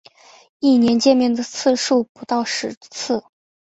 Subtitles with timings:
[0.59, 3.23] 一年见面的次数不到十次